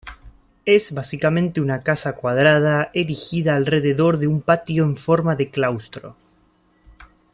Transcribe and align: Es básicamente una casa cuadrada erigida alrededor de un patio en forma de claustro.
Es 0.65 0.95
básicamente 0.95 1.61
una 1.61 1.83
casa 1.83 2.15
cuadrada 2.15 2.89
erigida 2.95 3.55
alrededor 3.55 4.17
de 4.17 4.25
un 4.25 4.41
patio 4.41 4.83
en 4.85 4.95
forma 4.95 5.35
de 5.35 5.51
claustro. 5.51 6.15